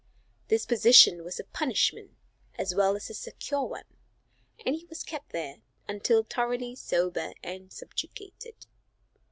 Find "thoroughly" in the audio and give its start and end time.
6.23-6.75